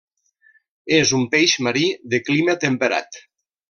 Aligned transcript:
És 1.01 1.13
un 1.19 1.27
peix 1.35 1.55
marí 1.69 1.87
de 2.15 2.25
clima 2.31 2.61
temperat. 2.69 3.25